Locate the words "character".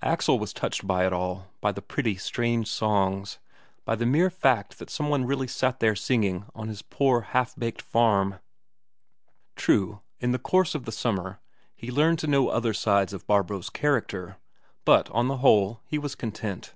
13.68-14.38